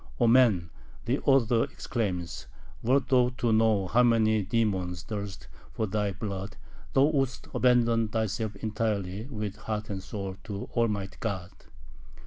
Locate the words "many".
4.01-4.41